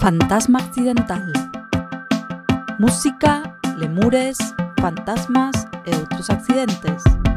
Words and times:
Fantasma 0.00 0.58
accidental. 0.58 1.22
Música, 2.80 3.42
lemures, 3.78 4.38
fantasmas 4.80 5.54
e 5.86 5.94
outros 5.94 6.28
accidentes. 6.30 7.27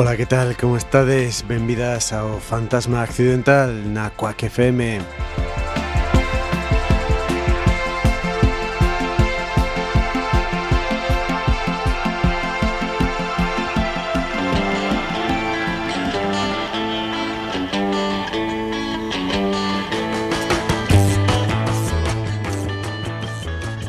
Ola, 0.00 0.16
que 0.16 0.24
tal? 0.24 0.56
Como 0.56 0.78
estades? 0.78 1.44
Benvidas 1.46 2.14
ao 2.14 2.40
Fantasma 2.40 3.02
Accidental 3.02 3.68
na 3.68 4.08
Quack 4.08 4.48
FM 4.48 4.96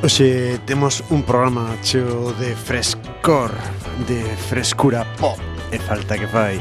Oxe, 0.03 0.59
temos 0.65 1.05
un 1.07 1.23
programa 1.23 1.71
cheo 1.81 2.33
de 2.35 2.51
frescor, 2.51 3.55
de 4.09 4.19
frescura 4.35 5.07
pop 5.15 5.50
e 5.71 5.79
falta 5.79 6.17
que 6.17 6.27
fai. 6.27 6.59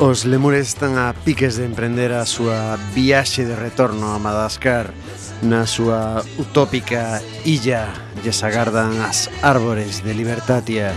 Os 0.00 0.24
lemures 0.24 0.68
están 0.68 0.96
a 0.96 1.12
piques 1.12 1.60
de 1.60 1.68
emprender 1.68 2.16
a 2.16 2.24
súa 2.24 2.80
viaxe 2.96 3.44
de 3.44 3.52
retorno 3.52 4.16
a 4.16 4.18
Madagascar. 4.18 4.96
Na 5.44 5.68
súa 5.68 6.24
utópica 6.40 7.20
illa 7.44 7.92
lles 8.24 8.40
agardan 8.40 8.96
as 9.04 9.28
árbores 9.44 10.00
de 10.00 10.16
Libertatia. 10.16 10.96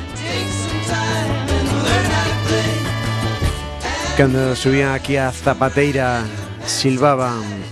Cando 4.15 4.55
subían 4.55 4.95
aquí 4.95 5.19
a 5.19 5.35
Zapateira 5.35 6.23
silbaban 6.63 7.62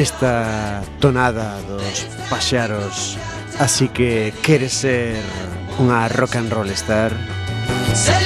esta 0.00 0.82
tonada 1.00 1.60
dos 1.68 2.06
paxaros 2.28 3.16
Así 3.60 3.88
que 3.88 4.32
queres 4.40 4.72
ser 4.72 5.20
unha 5.76 6.08
rock 6.08 6.40
and 6.40 6.48
roll 6.48 6.72
star? 6.72 7.12
Se 7.92 8.16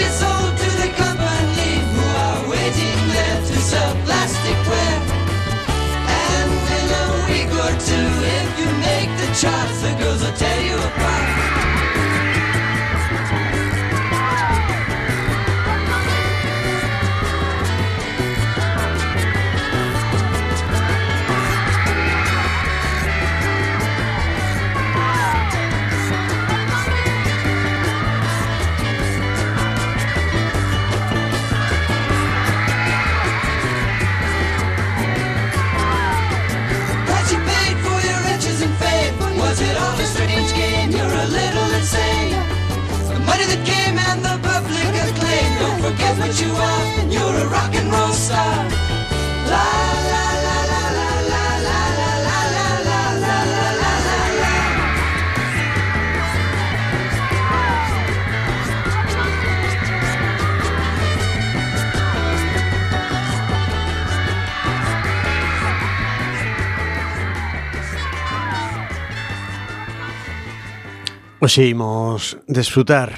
Oxe 71.45 71.69
imos 71.69 72.39
desfrutar 72.49 73.13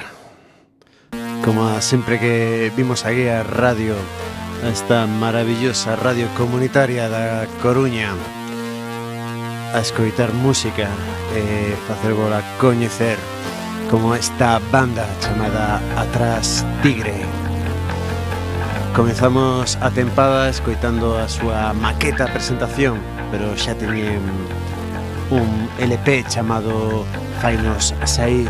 Como 1.45 1.81
sempre 1.81 2.19
que 2.19 2.73
vimos 2.77 3.07
aquí 3.07 3.29
a 3.29 3.45
radio 3.45 3.95
a 4.65 4.69
Esta 4.69 5.07
maravillosa 5.07 5.95
radio 5.95 6.27
comunitaria 6.35 7.07
da 7.07 7.47
Coruña 7.63 8.11
A 9.71 9.79
escoitar 9.79 10.35
música 10.35 10.91
e 11.39 11.79
facervola 11.87 12.43
coñecer 12.59 13.15
Como 13.95 14.11
esta 14.19 14.59
banda 14.75 15.07
chamada 15.23 15.79
Atrás 15.95 16.67
Tigre. 16.83 17.23
Comezamos 18.91 19.79
a 19.79 19.95
tempada 19.95 20.51
escoitando 20.51 21.15
a 21.15 21.31
súa 21.31 21.71
maqueta 21.79 22.27
presentación 22.27 22.99
Pero 23.31 23.55
xa 23.55 23.79
teñen 23.79 24.19
un 25.31 25.69
LP 25.79 26.25
chamado 26.29 27.05
Fainos 27.41 27.95
a 28.01 28.07
sair 28.07 28.49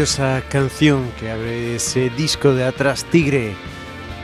maravillosa 0.00 0.42
canción 0.48 1.12
que 1.20 1.30
abre 1.30 1.76
ese 1.76 2.08
disco 2.08 2.54
de 2.54 2.64
Atrás 2.64 3.04
Tigre, 3.04 3.52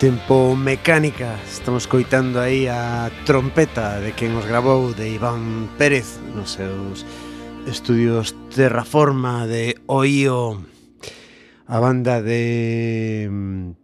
Tempo 0.00 0.56
Mecánica. 0.56 1.36
Estamos 1.46 1.86
coitando 1.86 2.40
aí 2.40 2.66
a 2.66 3.10
trompeta 3.26 4.00
de 4.00 4.16
quen 4.16 4.32
os 4.40 4.48
grabou 4.48 4.96
de 4.96 5.12
Iván 5.12 5.68
Pérez 5.76 6.16
nos 6.32 6.56
seus 6.56 7.04
estudios 7.68 8.32
Terraforma 8.56 9.44
de 9.44 9.76
Oío. 9.84 10.64
A 11.68 11.76
banda 11.76 12.24
de 12.24 13.28
mm, 13.28 13.76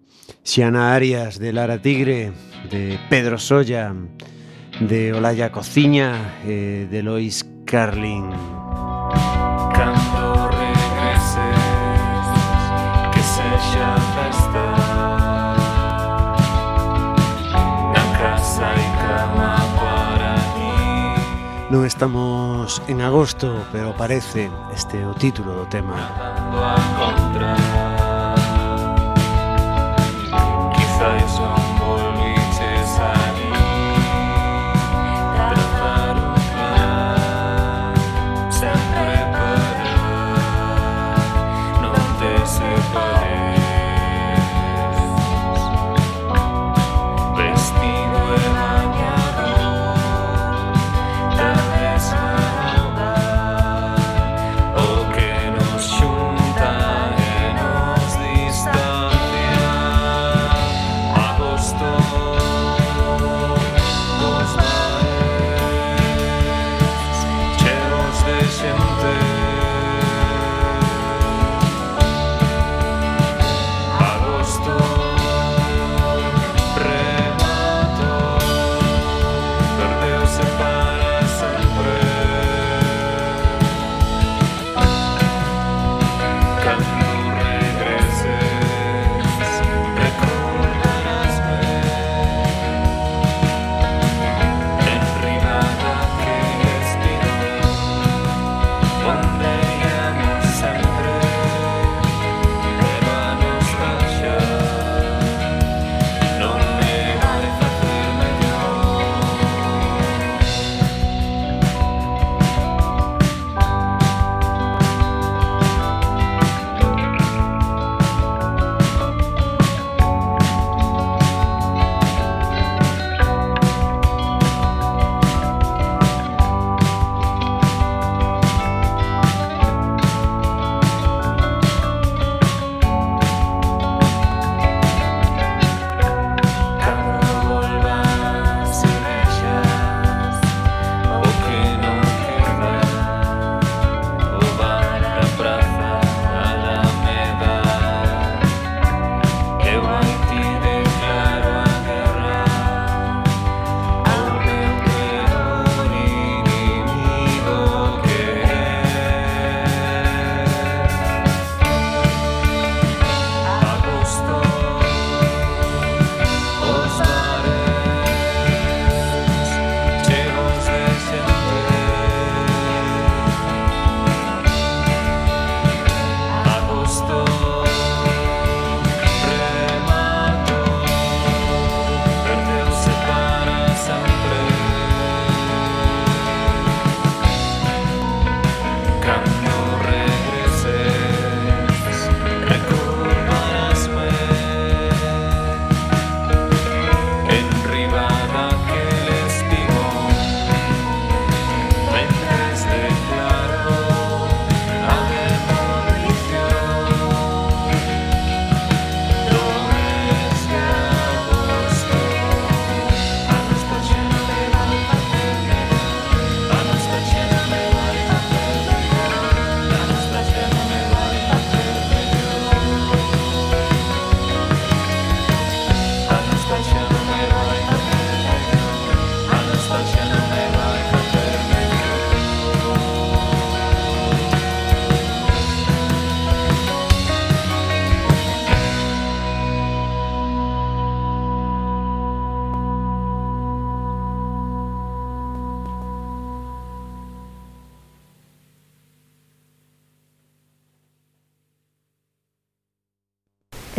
Xiana 0.49 0.97
Arias 0.97 1.37
de 1.37 1.53
Lara 1.53 1.77
Tigre, 1.77 2.33
de 2.73 2.97
Pedro 3.13 3.37
Solla, 3.37 3.93
de 4.81 5.13
Olaya 5.13 5.53
Cociña, 5.53 6.41
eh, 6.49 6.89
de 6.89 7.03
Lois 7.03 7.45
Carlin. 7.67 8.62
Non 21.73 21.89
estamos 21.89 22.85
en 22.85 23.01
agosto, 23.01 23.65
pero 23.73 23.97
parece 23.97 24.53
este 24.77 25.09
o 25.09 25.17
título 25.17 25.57
do 25.57 25.65
tema. 25.65 25.97
Nadando 25.97 26.61
a 26.61 26.77
contra. 27.01 28.02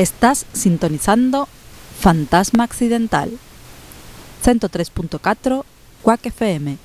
Estás 0.04 0.46
sintonizando 0.52 1.48
Fantasma 1.98 2.66
Accidental 2.66 3.40
103.4 4.44 5.64
Quack 6.02 6.26
FM 6.26 6.78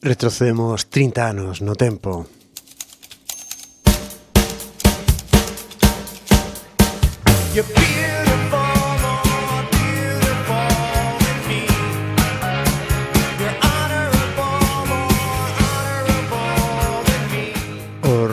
Retrocedemos 0.00 0.86
30 0.86 1.26
anos 1.26 1.60
no 1.60 1.74
tempo. 1.74 2.28
You're 7.52 7.95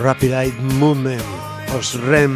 Rapid 0.03 0.33
Eye 0.33 0.51
Movement, 0.75 1.23
os 1.79 1.95
REM, 1.95 2.35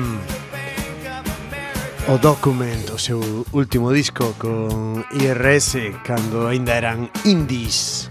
o 2.07 2.17
Document, 2.17 2.95
o 2.95 2.97
seu 2.97 3.19
último 3.51 3.91
disco 3.91 4.31
con 4.39 5.03
IRS 5.12 5.75
cando 6.07 6.47
aínda 6.47 6.79
eran 6.79 7.12
indies. 7.27 8.07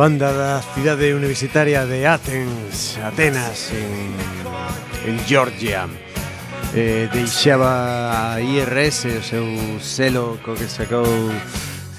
banda 0.00 0.32
da 0.32 0.62
cidade 0.62 1.12
universitaria 1.12 1.84
de 1.84 2.06
Athens, 2.06 2.96
Atenas, 3.04 3.68
en, 3.68 5.12
en 5.12 5.18
Georgia. 5.28 5.84
Eh, 6.74 7.10
deixaba 7.12 8.32
a 8.32 8.40
IRS 8.40 9.04
o 9.04 9.20
seu 9.20 9.44
selo 9.76 10.40
co 10.40 10.56
que 10.56 10.72
sacou 10.72 11.04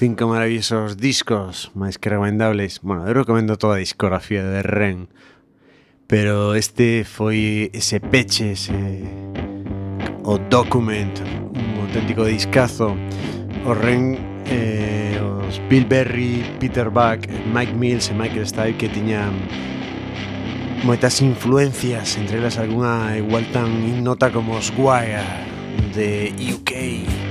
cinco 0.02 0.26
maravillosos 0.26 0.98
discos 0.98 1.70
máis 1.78 1.94
que 1.94 2.10
recomendables. 2.10 2.82
Bueno, 2.82 3.06
eu 3.06 3.14
recomendo 3.14 3.54
toda 3.54 3.78
a 3.78 3.84
discografía 3.86 4.42
de 4.42 4.66
Ren, 4.66 5.06
pero 6.10 6.58
este 6.58 7.06
foi 7.06 7.70
ese 7.70 8.02
peche, 8.02 8.58
ese, 8.58 8.74
o 10.26 10.42
document, 10.50 11.22
un 11.54 11.86
auténtico 11.86 12.26
discazo. 12.26 12.98
O 13.62 13.70
Ren... 13.78 14.42
Eh, 14.50 15.11
os 15.22 15.58
Bill 15.70 15.86
Berry, 15.86 16.44
Peter 16.58 16.90
Buck, 16.90 17.28
Mike 17.54 17.74
Mills 17.74 18.10
e 18.10 18.14
Michael 18.14 18.46
Stipe 18.46 18.74
que 18.74 18.88
tiñan 18.88 19.32
moitas 20.82 21.22
influencias, 21.22 22.18
entre 22.18 22.38
elas 22.38 22.58
algunha 22.58 23.14
igual 23.16 23.46
tan 23.54 23.70
innota 23.86 24.34
como 24.34 24.58
os 24.58 24.74
Wire 24.74 25.22
de 25.94 26.34
UK. 26.50 27.21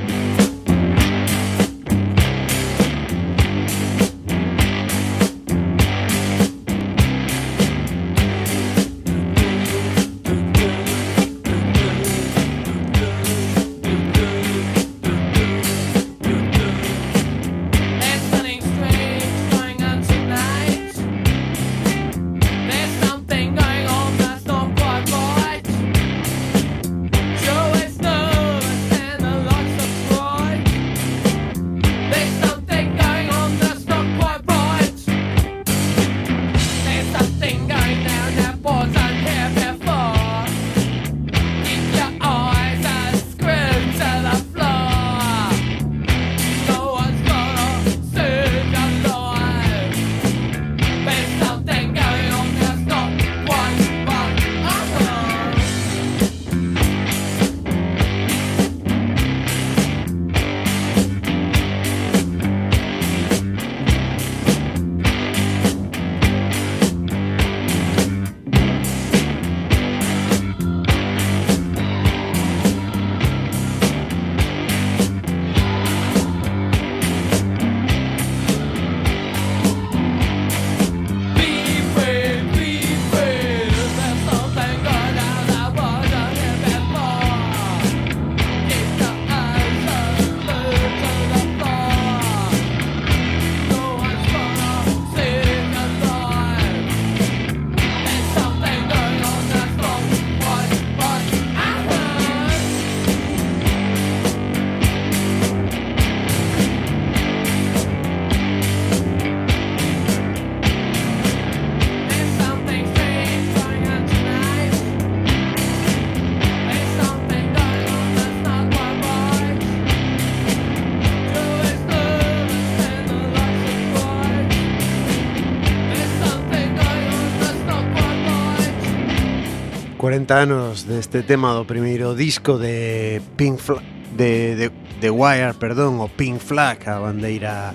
40 130.11 130.41
anos 130.41 130.83
deste 130.91 131.23
tema 131.23 131.55
do 131.55 131.63
primeiro 131.63 132.11
disco 132.19 132.59
de 132.59 133.23
Pink 133.39 133.55
Flag, 133.63 133.79
de, 134.11 134.59
de, 134.59 134.67
de 134.99 135.07
Wire, 135.07 135.55
perdón, 135.55 136.03
o 136.03 136.11
Pink 136.11 136.43
Flag, 136.43 136.83
a 136.83 136.99
bandeira 136.99 137.71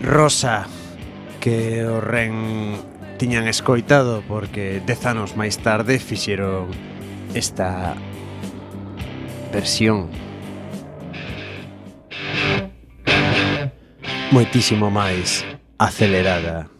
rosa 0.00 0.64
que 1.36 1.84
o 1.84 2.00
Ren 2.00 2.80
tiñan 3.20 3.44
escoitado 3.44 4.24
porque 4.24 4.80
dez 4.80 5.04
anos 5.04 5.36
máis 5.36 5.60
tarde 5.60 6.00
fixeron 6.00 6.72
esta 7.36 7.92
versión 9.52 10.08
moitísimo 14.32 14.88
máis 14.88 15.44
acelerada. 15.76 16.72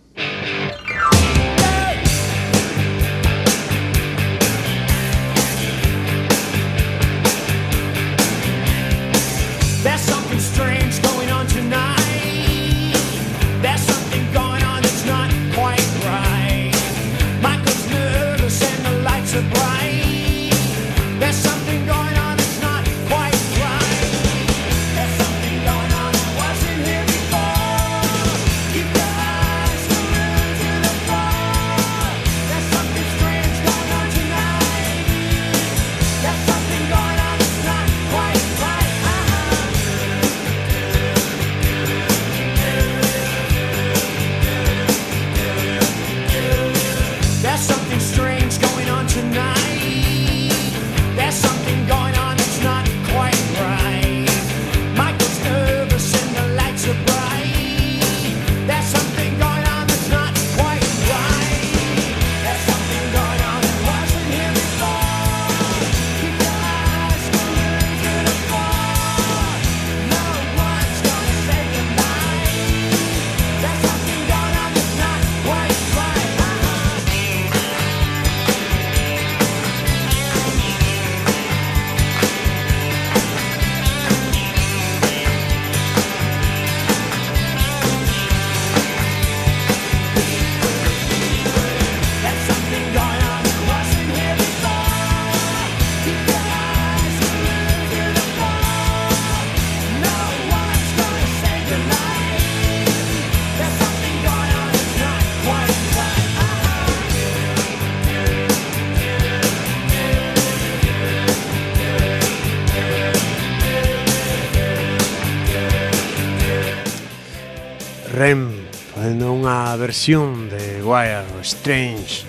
versión 120.00 120.48
de 120.48 120.82
Wire 120.82 121.28
Strange, 121.44 122.24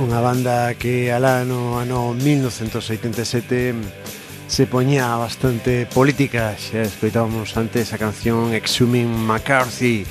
unha 0.00 0.16
banda 0.24 0.72
que 0.80 1.12
alá 1.12 1.44
no 1.44 1.76
ano 1.76 2.16
1987 2.16 3.76
se 4.48 4.64
poñía 4.64 5.12
bastante 5.20 5.84
política, 5.92 6.56
xa 6.56 6.88
escoitábamos 6.88 7.52
antes 7.60 7.92
a 7.92 8.00
canción 8.00 8.56
Exhuming 8.56 9.12
McCarthy, 9.12 10.08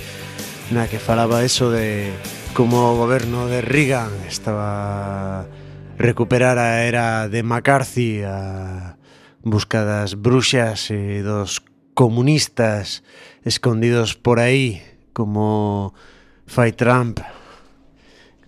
na 0.70 0.86
que 0.86 1.02
falaba 1.02 1.42
eso 1.42 1.74
de 1.74 2.14
como 2.54 2.94
o 2.94 2.98
goberno 3.02 3.50
de 3.50 3.66
Reagan 3.66 4.14
estaba 4.30 5.50
recuperar 5.98 6.62
a 6.62 6.86
era 6.86 7.26
de 7.34 7.42
McCarthy 7.42 8.22
a 8.30 9.02
busca 9.42 9.82
das 9.82 10.14
bruxas 10.14 10.94
e 10.94 11.26
dos 11.26 11.66
comunistas 11.98 13.02
escondidos 13.42 14.14
por 14.14 14.38
aí 14.38 14.86
como 15.18 15.98
fai 16.46 16.72
Trump, 16.72 17.20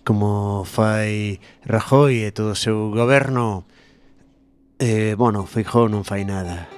como 0.04 0.64
fai 0.64 1.40
Rajoy 1.66 2.24
e 2.24 2.32
todo 2.32 2.54
o 2.54 2.56
seu 2.56 2.90
goberno, 2.96 3.66
eh, 4.80 5.16
bueno, 5.18 5.44
Feijó 5.44 5.90
non 5.90 6.06
fai 6.06 6.24
nada. 6.24 6.70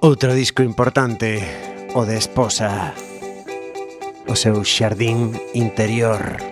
Outro 0.00 0.32
disco 0.34 0.64
importante, 0.64 1.38
o 1.94 2.08
de 2.08 2.16
Esposa, 2.16 2.96
o 4.26 4.34
seu 4.34 4.64
xardín 4.64 5.36
interior. 5.52 6.49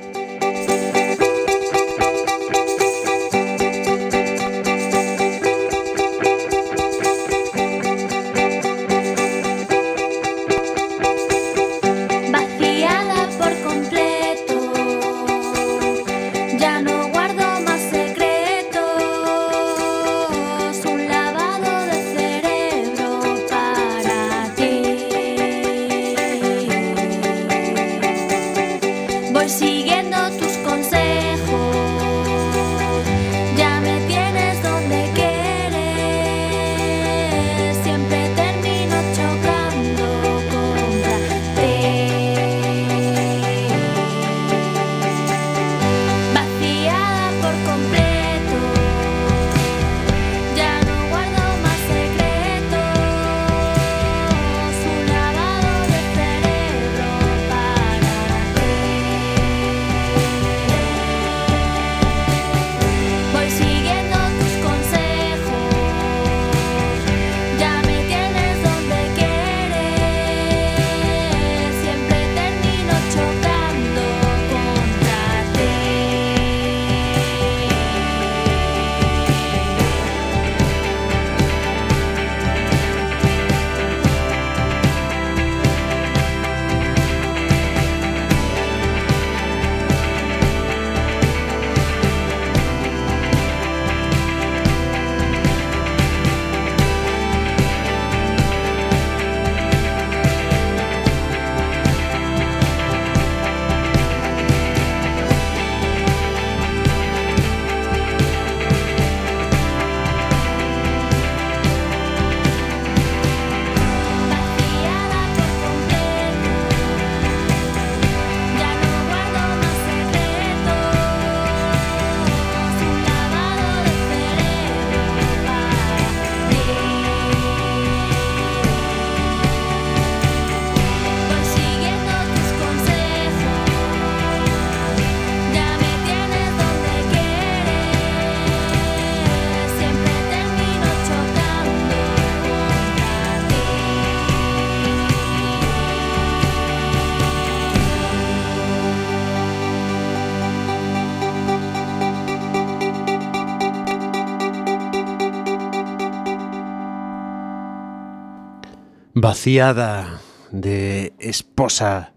espaciada 159.39 160.19
de 160.51 161.13
esposa, 161.21 162.11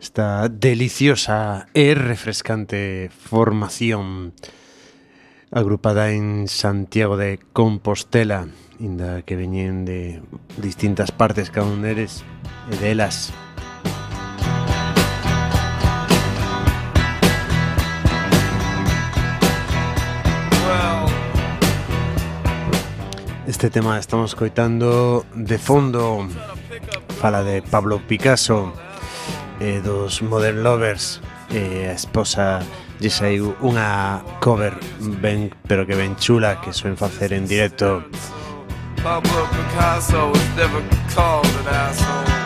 esta 0.00 0.48
deliciosa 0.48 1.66
e 1.74 1.90
refrescante 1.98 3.10
formación 3.10 4.30
agrupada 5.50 6.14
en 6.14 6.46
Santiago 6.46 7.16
de 7.16 7.42
Compostela, 7.50 8.46
inda 8.78 9.26
que 9.26 9.34
veñen 9.34 9.90
de 9.90 10.22
distintas 10.62 11.10
partes 11.10 11.50
cada 11.50 11.66
un 11.66 11.82
deles 11.82 12.22
e 12.70 12.78
delas. 12.78 13.34
Este 23.48 23.70
tema 23.70 23.98
estamos 23.98 24.34
coitando 24.34 25.24
de 25.34 25.56
fondo. 25.56 26.28
Fala 27.18 27.42
de 27.42 27.62
Pablo 27.62 27.98
Picasso 28.06 28.74
eh, 29.58 29.80
dos 29.82 30.20
Modern 30.20 30.62
Lovers. 30.62 31.22
Eh, 31.48 31.88
a 31.88 31.94
esposa 31.96 32.60
lle 33.00 33.08
saiu 33.08 33.56
unha 33.64 34.20
cover 34.44 34.76
ben, 35.24 35.48
pero 35.64 35.88
que 35.88 35.96
ben 35.96 36.12
chula 36.20 36.60
que 36.60 36.76
suen 36.76 37.00
facer 37.00 37.32
en 37.32 37.48
directo. 37.48 38.04
Pablo 39.00 39.48
Picasso 39.48 40.28
was 40.28 40.48
never 40.52 40.84
called 41.08 41.48
an 41.64 41.72
asshole. 41.72 42.37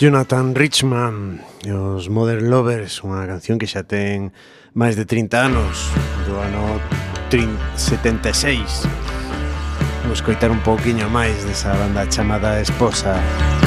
Jonathan 0.00 0.54
Richman 0.54 1.44
e 1.60 1.76
os 1.76 2.08
Modern 2.08 2.48
Lovers, 2.48 3.04
unha 3.04 3.28
canción 3.28 3.60
que 3.60 3.68
xa 3.68 3.84
ten 3.84 4.32
máis 4.72 4.96
de 4.96 5.04
30 5.04 5.52
anos, 5.52 5.92
do 6.24 6.40
ano 6.40 6.80
76. 7.76 8.88
Vamos 10.00 10.24
coitar 10.24 10.48
un 10.48 10.64
pouquiño 10.64 11.04
máis 11.12 11.44
desa 11.44 11.76
banda 11.76 12.08
chamada 12.08 12.64
Esposa. 12.64 13.20
Esposa. 13.20 13.59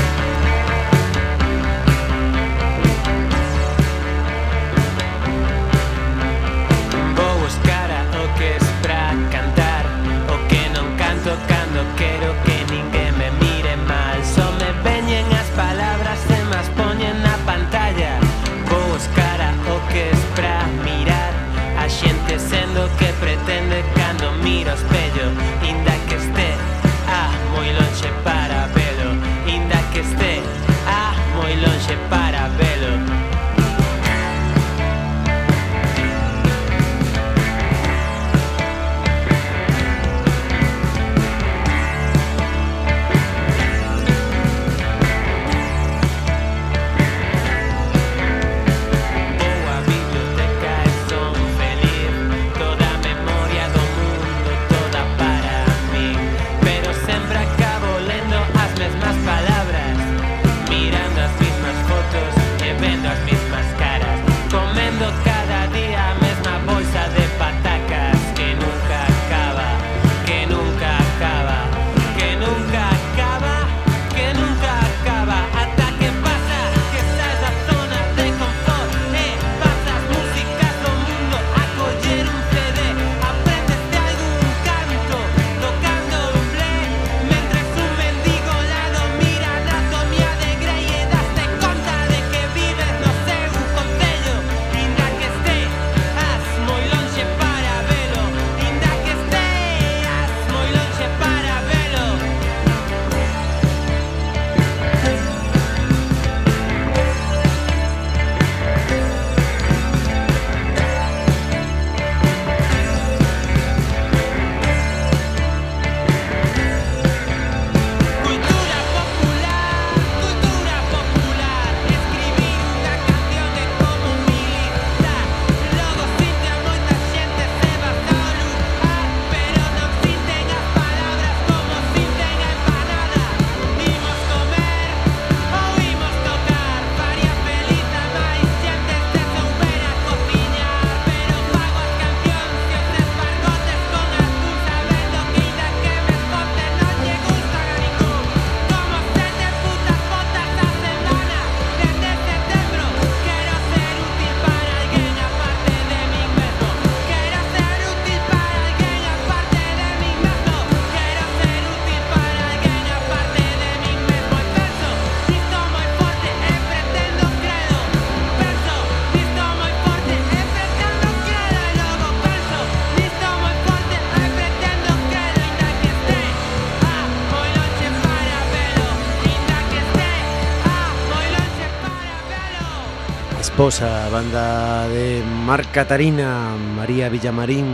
a 183.63 184.09
banda 184.09 184.89
de 184.89 185.23
Mar 185.45 185.65
Catarina, 185.71 186.53
María 186.75 187.07
Villamarín, 187.07 187.65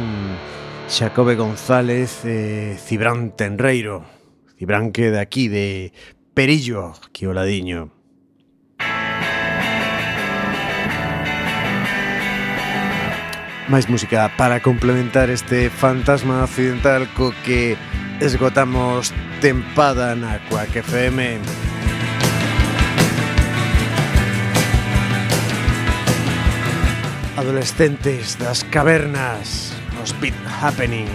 Xacobe 0.88 1.36
González, 1.36 2.22
eh, 2.26 2.78
Cibrán 2.78 3.32
Tenreiro, 3.36 4.04
Cibrán 4.60 4.92
que 4.92 5.10
de 5.10 5.20
aquí, 5.20 5.48
de 5.48 5.92
Perillo, 6.36 6.94
Quioladiño. 7.12 7.90
máis 13.68 13.90
música 13.90 14.30
para 14.38 14.62
complementar 14.62 15.30
este 15.30 15.70
fantasma 15.70 16.46
occidental 16.46 17.10
co 17.18 17.34
que 17.46 17.78
esgotamos 18.22 19.10
tempada 19.42 20.14
na 20.14 20.38
Quack 20.50 20.86
FM. 20.86 21.69
Adolescentes 27.40 28.36
das 28.38 28.64
cavernas, 28.64 29.72
os 30.04 30.12
Beat 30.20 30.36
Happening. 30.62 31.08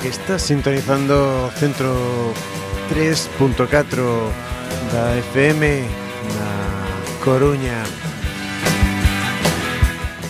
que 0.00 0.08
estás 0.08 0.42
sintonizando 0.42 1.50
Centro 1.56 2.32
3.4 2.90 4.30
da 4.92 5.16
FM 5.18 5.82
na 5.82 5.88
Coruña. 7.24 7.82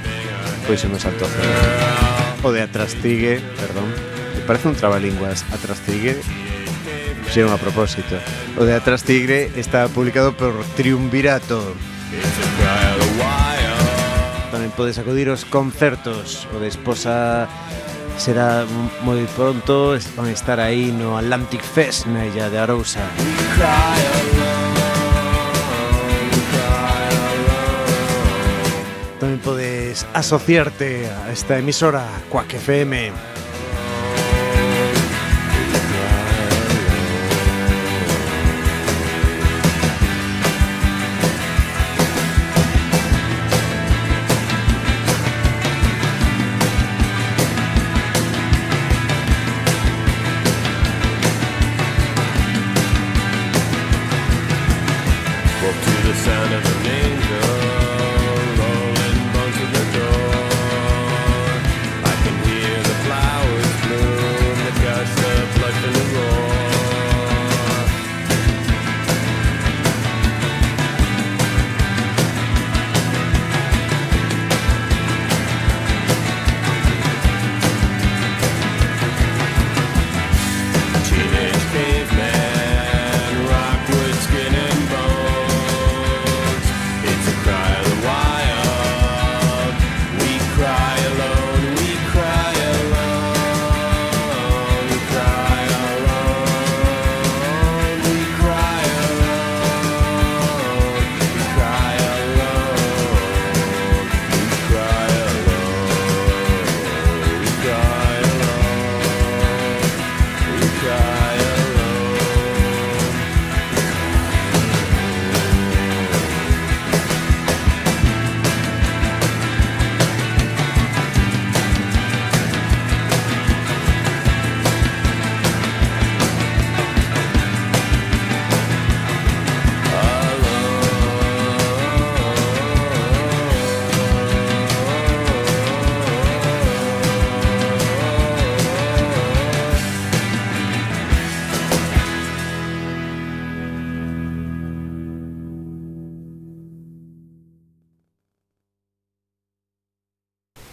pois 0.68 0.78
se 0.78 0.86
me 0.86 0.94
saltou 0.94 1.26
o 2.46 2.50
de 2.54 2.62
Atrastigue 2.62 3.42
perdón. 3.58 3.90
Me 4.38 4.46
parece 4.46 4.68
un 4.68 4.78
trabalinguas 4.78 5.42
Atrastigue. 5.50 6.22
Xeron 7.32 7.50
a 7.50 7.56
propósito. 7.56 8.20
O 8.60 8.68
de 8.68 8.76
Atrás 8.76 9.04
Tigre 9.08 9.48
está 9.56 9.88
publicado 9.88 10.36
por 10.36 10.52
Triunvirato. 10.76 11.74
Tamén 14.52 14.68
podes 14.76 15.00
acudir 15.00 15.32
aos 15.32 15.48
concertos. 15.48 16.44
O 16.52 16.60
de 16.60 16.68
Esposa 16.68 17.48
será 18.20 18.68
moi 19.00 19.24
pronto. 19.32 19.96
Van 20.12 20.28
a 20.28 20.36
estar 20.36 20.60
aí 20.60 20.92
no 20.92 21.16
Atlantic 21.16 21.64
Fest 21.64 22.04
na 22.04 22.28
illa 22.28 22.52
de 22.52 22.60
Arousa. 22.60 23.00
Tamén 29.16 29.40
podes 29.40 30.04
asociarte 30.12 31.08
a 31.08 31.32
esta 31.32 31.56
emisora 31.56 32.04
Quack 32.28 32.60
FM. 32.60 33.31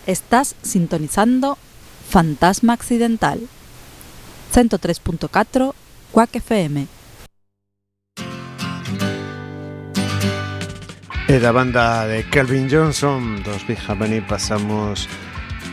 Estás 0.09 0.55
sintonizando 0.63 1.55
Fantasma 2.09 2.73
Accidental 2.73 3.41
103.4 4.51 5.75
Quack 6.11 6.35
FM 6.37 6.87
E 11.27 11.37
da 11.37 11.51
banda 11.51 12.07
de 12.07 12.25
Calvin 12.25 12.65
Johnson 12.65 13.43
Dos 13.45 13.61
Big 13.67 13.77
Company 13.85 14.21
pasamos 14.21 15.07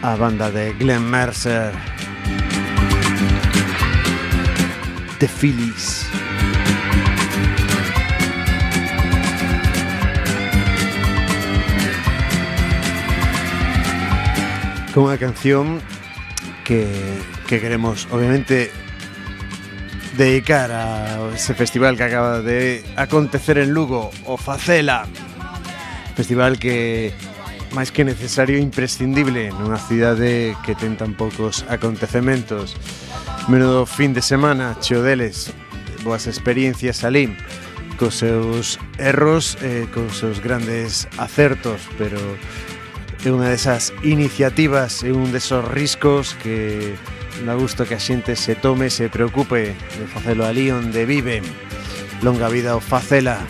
a 0.03 0.17
banda 0.17 0.51
de 0.51 0.75
Glenn 0.75 1.09
Mercer. 1.09 1.73
The 5.19 5.29
Phillies 5.29 6.05
con 14.97 15.13
unha 15.13 15.21
canción 15.21 15.85
que, 16.65 16.89
que 17.45 17.61
queremos 17.61 18.09
obviamente 18.09 18.73
dedicar 20.17 20.73
a 20.73 21.21
ese 21.37 21.53
festival 21.53 22.01
que 22.01 22.09
acaba 22.09 22.41
de 22.41 22.81
acontecer 22.97 23.61
en 23.61 23.77
Lugo, 23.77 24.09
o 24.25 24.41
Facela. 24.41 25.05
Festival 26.17 26.57
que 26.57 27.13
máis 27.77 27.93
que 27.93 28.09
necesario 28.09 28.57
imprescindible 28.57 29.53
nunha 29.53 29.77
cidade 29.77 30.57
que 30.65 30.73
ten 30.73 30.97
tan 30.97 31.13
poucos 31.13 31.69
acontecementos. 31.69 32.73
Menudo 33.53 33.85
fin 33.85 34.17
de 34.17 34.25
semana, 34.25 34.81
cheo 34.81 35.05
deles, 35.05 35.53
boas 36.09 36.25
experiencias 36.25 37.05
alí, 37.05 37.37
cos 38.01 38.25
seus 38.25 38.81
erros 38.97 39.61
e 39.61 39.85
eh, 39.85 39.93
cos 39.93 40.25
seus 40.25 40.41
grandes 40.41 41.05
acertos, 41.21 41.85
pero 42.01 42.17
é 43.27 43.35
unha 43.35 43.51
desas 43.51 43.91
iniciativas, 44.07 45.03
e 45.03 45.11
un 45.11 45.35
desos 45.35 45.67
riscos 45.67 46.39
que 46.39 46.95
dá 47.43 47.59
gusto 47.59 47.83
que 47.83 47.99
a 47.99 48.03
xente 48.03 48.39
se 48.39 48.55
tome, 48.55 48.87
se 48.87 49.11
preocupe 49.11 49.75
de 49.75 50.07
facelo 50.07 50.47
ali 50.47 50.71
onde 50.71 51.03
vive. 51.03 51.43
Longa 52.23 52.47
vida 52.47 52.79
o 52.79 52.81
facela. 52.81 53.43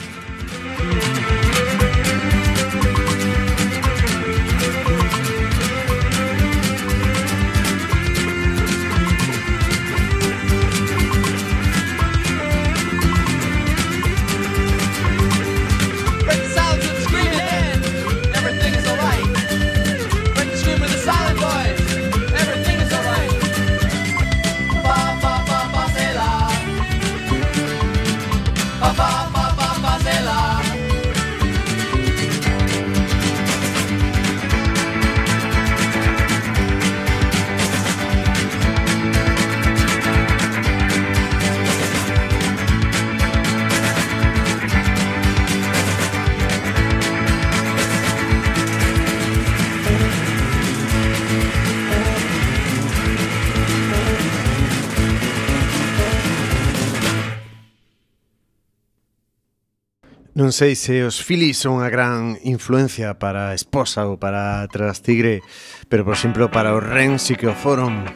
Non 60.46 60.54
sei 60.54 60.78
se 60.78 61.02
os 61.02 61.18
Phillies 61.18 61.58
son 61.58 61.82
unha 61.82 61.90
gran 61.90 62.38
influencia 62.46 63.18
para 63.18 63.50
a 63.50 63.58
esposa 63.58 64.06
ou 64.06 64.14
para 64.14 64.62
Tras 64.70 65.02
Tigre, 65.02 65.42
pero 65.90 66.06
por 66.06 66.14
exemplo 66.14 66.54
para 66.54 66.70
o 66.70 66.78
Ren 66.78 67.18
sí 67.18 67.34
que 67.34 67.50
o 67.50 67.58
foron. 67.58 68.06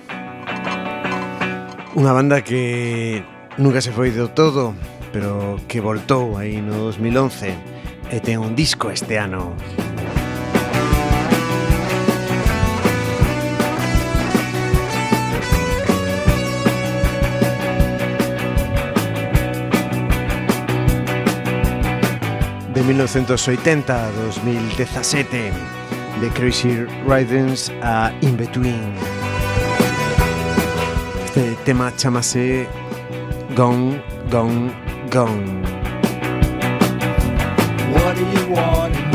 Unha 1.99 2.15
banda 2.15 2.47
que 2.47 3.27
nunca 3.59 3.83
se 3.83 3.91
foi 3.91 4.15
do 4.15 4.31
todo, 4.31 4.79
pero 5.11 5.59
que 5.67 5.83
voltou 5.83 6.39
aí 6.39 6.63
no 6.63 6.95
2011 6.95 7.51
e 8.15 8.23
ten 8.23 8.39
un 8.39 8.55
disco 8.55 8.95
este 8.95 9.19
ano. 9.19 9.51
De 22.81 22.87
1980 22.87 24.07
a 24.07 24.11
2017 24.11 25.53
de 26.19 26.29
Crazy 26.31 26.87
Riders 27.07 27.71
a 27.83 28.11
In 28.23 28.39
Between. 28.39 28.95
Este 31.27 31.57
tema 31.65 31.93
chamase 31.95 32.67
Gone, 33.55 34.03
Gone, 34.31 34.73
Gone. 35.11 35.63
What 37.93 38.17
do 38.17 38.25
you 38.33 38.55
want 38.55 39.10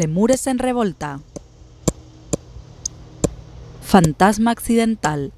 Lemures 0.00 0.46
en 0.46 0.58
revolta. 0.58 1.20
Fantasma 3.82 4.50
accidental. 4.50 5.30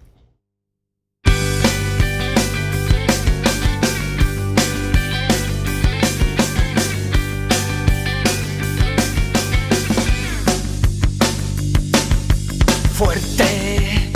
Fuerte 12.95 14.13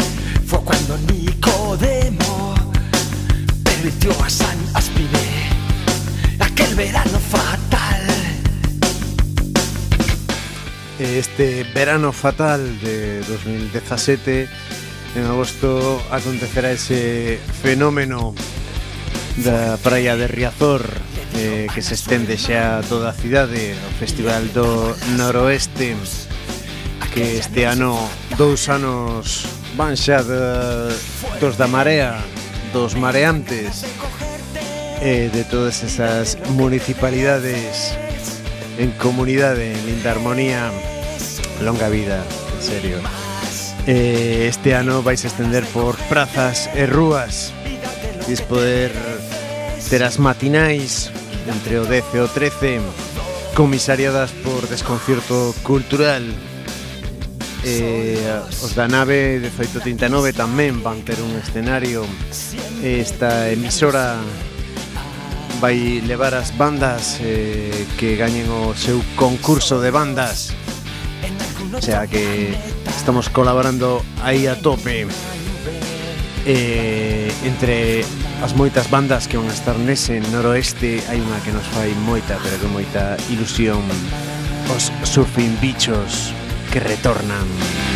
fue 0.47 0.61
cuando 0.61 0.97
Nicodemo 1.13 2.55
permitió 3.65 4.13
a 4.23 4.31
San 4.31 4.57
Aspide 4.75 5.51
aquel 6.39 6.73
verano 6.77 7.19
fatal. 7.19 7.66
este 11.15 11.65
verano 11.75 12.13
fatal 12.13 12.81
de 12.81 13.21
2017. 13.21 14.49
En 15.15 15.25
agosto 15.25 16.03
acontecerá 16.11 16.73
ese 16.73 17.39
fenómeno 17.63 18.35
da 19.45 19.77
praia 19.79 20.17
de 20.17 20.27
Riazor 20.27 20.83
eh, 21.37 21.67
que 21.73 21.83
se 21.83 21.95
estende 21.95 22.37
xa 22.41 22.81
toda 22.89 23.13
a 23.13 23.17
cidade 23.17 23.77
o 23.77 23.91
Festival 24.01 24.49
do 24.57 24.97
Noroeste 25.21 25.93
que 27.13 27.41
este 27.41 27.65
ano 27.69 27.97
dous 28.37 28.69
anos 28.69 29.45
van 29.77 29.97
xa 29.97 30.25
de, 30.25 30.93
dos 31.41 31.61
da 31.61 31.69
marea 31.69 32.21
dos 32.73 32.97
mareantes 32.97 33.85
eh, 35.01 35.29
de 35.33 35.45
todas 35.45 35.85
esas 35.85 36.37
municipalidades 36.57 37.97
en 38.79 38.91
comunidade, 38.93 39.73
en 39.73 39.87
linda 39.87 40.11
armonía 40.13 40.73
longa 41.63 41.89
vida, 41.89 42.25
en 42.57 42.63
serio. 42.63 42.99
Eh, 43.87 44.47
este 44.49 44.75
ano 44.75 45.03
vais 45.03 45.25
a 45.25 45.29
estender 45.29 45.65
por 45.67 45.97
prazas 46.11 46.69
e 46.75 46.87
rúas. 46.87 47.53
Dis 48.27 48.43
poder 48.43 48.91
ter 49.89 50.03
as 50.03 50.19
matinais 50.19 51.11
entre 51.47 51.79
o 51.79 51.87
10 51.87 52.05
e 52.15 52.19
o 52.19 52.27
13 52.27 52.81
comisariadas 53.55 54.33
por 54.43 54.67
desconcierto 54.67 55.55
cultural. 55.63 56.23
Eh, 57.63 58.19
os 58.63 58.75
da 58.75 58.87
nave 58.91 59.39
1839 59.39 60.35
tamén 60.35 60.83
van 60.83 61.07
ter 61.07 61.23
un 61.23 61.31
escenario. 61.39 62.03
Esta 62.83 63.51
emisora 63.55 64.19
vai 65.63 66.03
levar 66.03 66.35
as 66.35 66.51
bandas 66.59 67.23
eh, 67.23 67.87
que 67.95 68.19
gañen 68.19 68.51
o 68.51 68.75
seu 68.75 68.99
concurso 69.15 69.79
de 69.79 69.95
bandas. 69.95 70.66
O 71.77 71.83
sea 71.83 72.07
que 72.07 72.57
estamos 72.89 73.29
colaborando 73.29 74.03
aí 74.23 74.47
a 74.47 74.57
tope 74.57 75.07
eh, 76.47 77.33
entre 77.45 78.05
as 78.43 78.57
moitas 78.57 78.89
bandas 78.91 79.29
que 79.29 79.37
van 79.37 79.49
a 79.49 79.55
estar 79.55 79.77
nese 79.77 80.19
noroeste 80.33 81.05
hai 81.07 81.21
unha 81.21 81.39
que 81.45 81.53
nos 81.53 81.67
fai 81.77 81.93
moita, 82.09 82.41
pero 82.41 82.57
que 82.57 82.69
moita 82.69 83.21
ilusión 83.29 83.85
os 84.73 84.89
Surfing 85.05 85.61
Bichos 85.61 86.33
que 86.73 86.81
retornan. 86.81 87.47
Música 87.47 87.96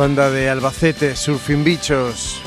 banda 0.00 0.30
de 0.30 0.48
Albacete, 0.48 1.14
Surfing 1.14 1.62
Bichos, 1.62 2.40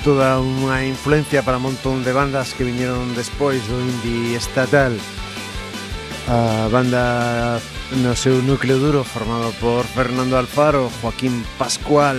toda 0.00 0.40
unha 0.40 0.80
influencia 0.80 1.44
para 1.44 1.60
un 1.60 1.68
montón 1.68 2.00
de 2.00 2.16
bandas 2.16 2.56
que 2.56 2.64
viñeron 2.64 3.12
despois 3.12 3.60
do 3.68 3.76
indie 3.84 4.32
estatal. 4.32 4.96
A 6.24 6.64
banda 6.72 7.60
no 8.00 8.16
seu 8.16 8.40
núcleo 8.40 8.80
duro 8.80 9.04
formado 9.04 9.52
por 9.60 9.84
Fernando 9.84 10.40
Alfaro, 10.40 10.88
Joaquín 11.04 11.44
Pascual, 11.60 12.16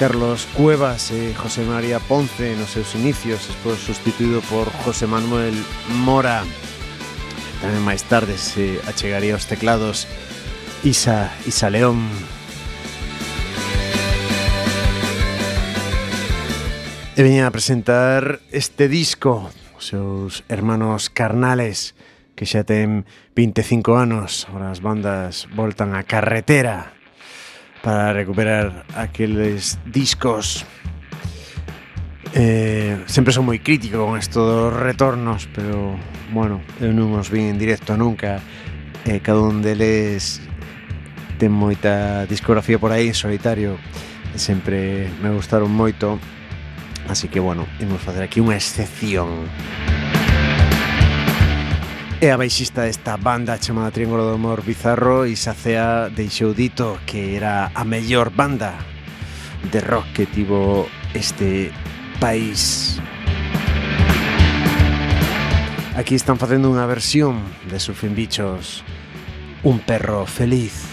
Carlos 0.00 0.48
Cuevas 0.56 1.12
e 1.12 1.36
José 1.36 1.68
María 1.68 2.00
Ponce 2.00 2.56
nos 2.56 2.72
seus 2.72 2.96
inicios, 2.96 3.52
despois 3.52 3.76
sustituído 3.84 4.40
por 4.48 4.72
José 4.80 5.04
Manuel 5.04 5.52
Mora. 6.00 6.40
Tamén 7.60 7.84
máis 7.84 8.00
tarde 8.08 8.40
se 8.40 8.80
achegaría 8.88 9.36
os 9.36 9.44
teclados 9.44 10.08
Isa, 10.88 11.36
Isa 11.44 11.68
León. 11.68 12.00
E 17.12 17.20
veña 17.20 17.44
a 17.44 17.52
presentar 17.52 18.40
este 18.56 18.88
disco 18.88 19.52
Os 19.76 19.92
seus 19.92 20.48
hermanos 20.48 21.12
carnales 21.12 21.92
Que 22.32 22.48
xa 22.48 22.64
ten 22.64 23.04
25 23.36 24.00
anos. 24.00 24.48
Ahora 24.48 24.72
as 24.72 24.80
bandas 24.80 25.44
voltan 25.52 25.92
á 25.92 26.08
carretera 26.08 26.96
Para 27.84 28.16
recuperar 28.16 28.88
aqueles 28.96 29.76
discos. 29.84 30.64
Eh, 32.32 32.96
Sempre 33.04 33.36
son 33.36 33.44
moi 33.44 33.60
crítico 33.60 34.08
con 34.08 34.16
isto 34.16 34.40
dos 34.40 34.72
retornos 34.72 35.52
Pero, 35.52 36.00
bueno, 36.32 36.64
eu 36.80 36.96
non 36.96 37.12
os 37.12 37.28
vin 37.28 37.52
en 37.52 37.60
directo 37.60 37.92
nunca 37.92 38.40
eh, 39.04 39.20
Cada 39.20 39.44
un 39.44 39.60
deles 39.60 40.40
ten 41.36 41.52
moita 41.52 42.24
discografía 42.24 42.80
por 42.80 42.88
aí 42.88 43.12
en 43.12 43.18
solitario 43.18 43.76
e 44.32 44.38
sempre 44.40 45.10
me 45.20 45.28
gustaron 45.28 45.68
moito. 45.68 46.16
Así 47.08 47.28
que, 47.28 47.40
bueno, 47.40 47.66
imos 47.80 48.00
facer 48.00 48.22
aquí 48.22 48.40
unha 48.40 48.56
excepción 48.56 49.48
É 52.22 52.30
a 52.30 52.38
baixista 52.38 52.86
desta 52.86 53.18
banda 53.18 53.58
chamada 53.58 53.90
Triángulo 53.90 54.22
do 54.22 54.38
Amor 54.38 54.62
Bizarro 54.62 55.26
e 55.26 55.34
Sacea 55.34 56.06
deixou 56.06 56.54
dito 56.54 57.02
que 57.02 57.34
era 57.34 57.74
a 57.74 57.82
mellor 57.82 58.30
banda 58.30 58.78
de 59.74 59.82
rock 59.82 60.06
que 60.14 60.30
tivo 60.30 60.86
este 61.18 61.74
país. 62.22 63.02
Aquí 65.98 66.14
están 66.14 66.38
facendo 66.38 66.70
unha 66.70 66.86
versión 66.86 67.42
de 67.66 67.82
Surfing 67.82 68.14
Bichos 68.14 68.86
Un 69.66 69.82
perro 69.82 70.22
feliz 70.22 70.91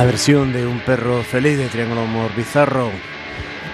A 0.00 0.04
versión 0.06 0.54
de 0.54 0.66
Un 0.66 0.80
perro 0.80 1.22
feliz 1.22 1.58
de 1.58 1.68
Triángulo 1.68 2.00
Amor 2.00 2.34
Bizarro 2.34 2.90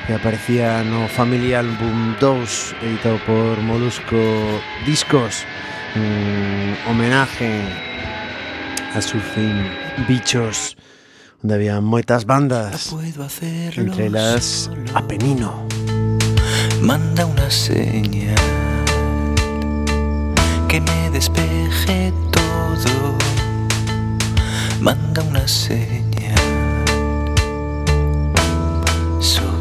que 0.09 0.14
aparecía 0.14 0.83
no 0.83 1.07
Family 1.07 1.55
Album 1.55 2.16
2 2.18 2.74
editado 2.83 3.18
por 3.24 3.62
Molusco 3.62 4.16
Discos 4.85 5.45
un 5.95 6.77
homenaje 6.91 7.61
a 8.93 9.01
Surfing 9.01 9.70
Bichos 10.09 10.77
onde 11.45 11.55
había 11.55 11.81
moitas 11.81 12.27
bandas 12.27 12.91
Puedo 12.91 13.29
entre 13.77 14.11
solo. 14.41 14.83
Apenino 14.99 15.62
Manda 16.83 17.24
una 17.24 17.49
señal 17.53 18.35
que 20.66 20.81
me 20.81 21.11
despeje 21.11 22.12
todo. 22.33 23.14
Manda 24.81 25.22
una 25.22 25.47
señal 25.47 26.15
so 29.20 29.55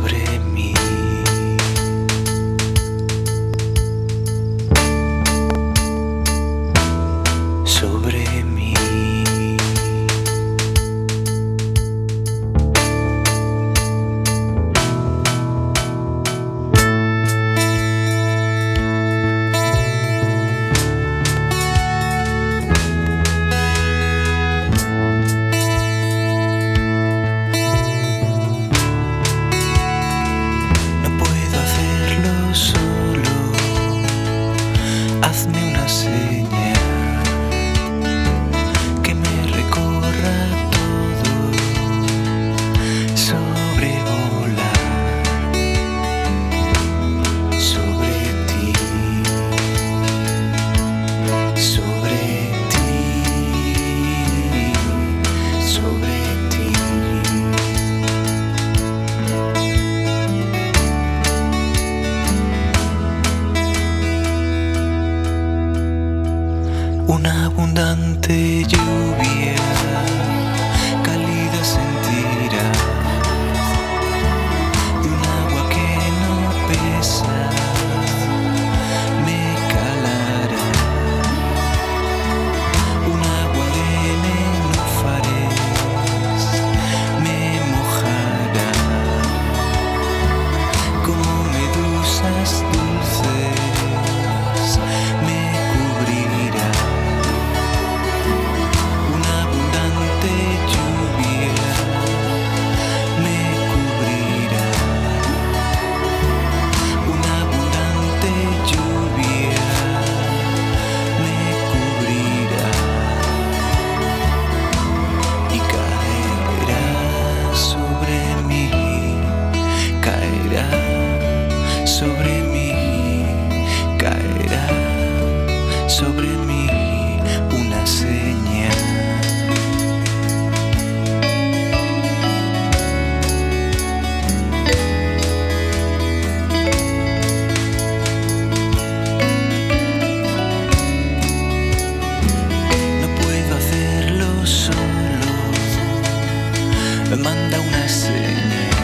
me 147.18 147.24
manda 147.24 147.60
una 147.62 147.88
señal. 147.88 148.75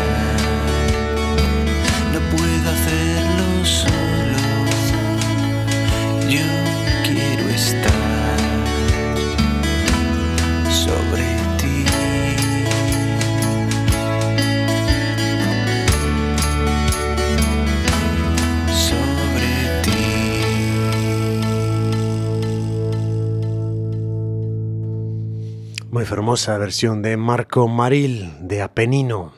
Moi 26.12 26.18
fermosa 26.20 26.60
versión 26.60 27.02
de 27.02 27.16
Marco 27.16 27.70
Maril 27.72 28.36
de 28.44 28.62
Apenino 28.62 29.32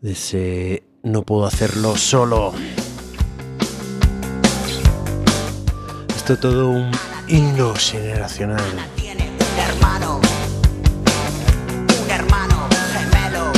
dese 0.00 0.82
No 1.02 1.24
puedo 1.28 1.44
hacerlo 1.44 1.94
solo. 1.94 2.54
Esto 6.16 6.38
todo 6.38 6.70
un 6.70 6.90
himno 7.28 7.74
generacional. 7.74 8.64
hermano, 9.60 10.20
un 12.02 12.10
hermano 12.10 12.56
gemelo. 12.96 13.52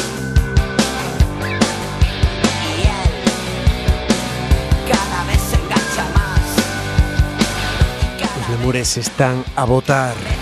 Los 8.18 8.48
lemures 8.50 8.96
están 8.96 9.44
a 9.54 9.64
votar. 9.64 10.41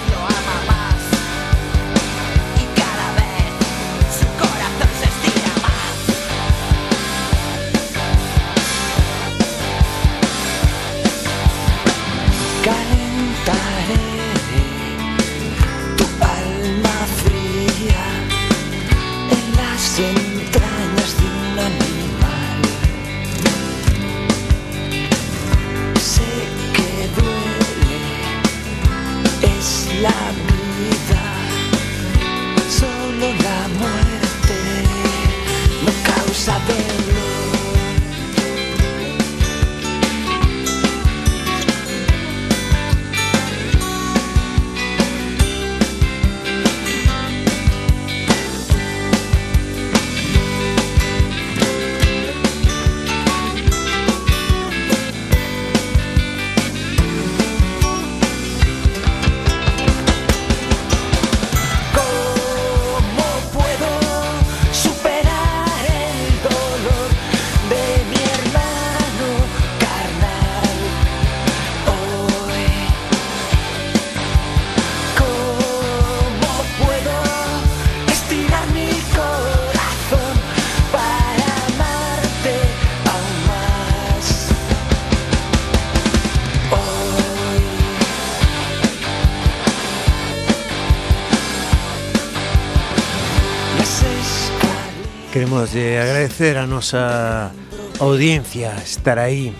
Imos 95.61 95.73
de 95.73 95.99
agradecer 95.99 96.57
a 96.57 96.65
nosa 96.65 97.53
audiencia 98.01 98.73
estar 98.81 99.19
aí. 99.19 99.53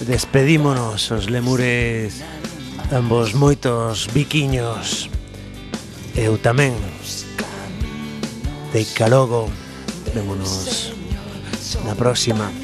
Despedímonos 0.00 1.10
os 1.10 1.28
lemures 1.28 2.24
ambos 2.88 3.36
moitos 3.36 4.08
biquiños. 4.08 5.12
Eu 6.16 6.40
tamén. 6.40 6.72
Deica 8.72 9.04
logo 9.04 9.52
Vémonos 10.16 10.96
na 11.84 11.92
próxima. 11.92 12.61